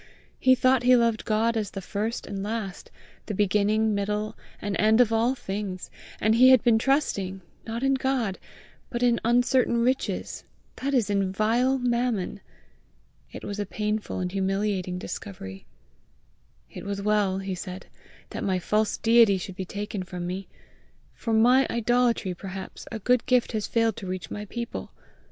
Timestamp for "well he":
16.99-17.53